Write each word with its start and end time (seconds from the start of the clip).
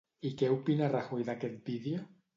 I 0.29 0.29
què 0.41 0.47
opina 0.53 0.89
Rajoy 0.95 1.29
d'aquest 1.31 1.63
vídeo? 1.69 2.05